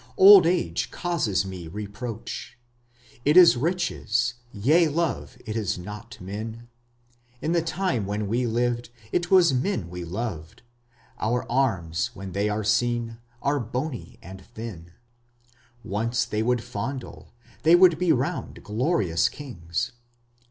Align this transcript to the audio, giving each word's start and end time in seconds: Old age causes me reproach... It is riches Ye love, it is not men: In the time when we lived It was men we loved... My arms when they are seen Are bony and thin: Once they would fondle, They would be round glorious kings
Old 0.17 0.47
age 0.47 0.89
causes 0.89 1.45
me 1.45 1.67
reproach... 1.67 2.57
It 3.23 3.37
is 3.37 3.55
riches 3.55 4.33
Ye 4.51 4.87
love, 4.89 5.37
it 5.45 5.55
is 5.55 5.77
not 5.77 6.19
men: 6.19 6.69
In 7.39 7.51
the 7.51 7.61
time 7.61 8.07
when 8.07 8.25
we 8.27 8.47
lived 8.47 8.89
It 9.11 9.29
was 9.29 9.53
men 9.53 9.91
we 9.91 10.03
loved... 10.03 10.63
My 11.21 11.27
arms 11.47 12.09
when 12.15 12.31
they 12.31 12.49
are 12.49 12.63
seen 12.63 13.19
Are 13.43 13.59
bony 13.59 14.17
and 14.23 14.43
thin: 14.43 14.93
Once 15.83 16.25
they 16.25 16.41
would 16.41 16.63
fondle, 16.63 17.31
They 17.61 17.75
would 17.75 17.99
be 17.99 18.11
round 18.11 18.63
glorious 18.63 19.29
kings 19.29 19.91